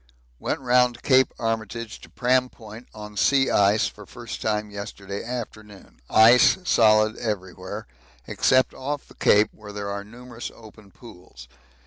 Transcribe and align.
Went 0.39 0.59
round 0.61 1.03
Cape 1.03 1.31
Armitage 1.37 2.01
to 2.01 2.09
Pram 2.09 2.49
Point 2.49 2.87
on 2.91 3.15
sea 3.15 3.51
ice 3.51 3.85
for 3.85 4.07
first 4.07 4.41
time 4.41 4.71
yesterday 4.71 5.23
afternoon. 5.23 5.99
Ice 6.09 6.57
solid 6.63 7.17
everywhere, 7.17 7.85
except 8.25 8.73
off 8.73 9.07
the 9.07 9.13
Cape, 9.13 9.49
where 9.53 9.71
there 9.71 9.91
are 9.91 10.03
numerous 10.03 10.49
open 10.55 10.89
pools. 10.89 11.47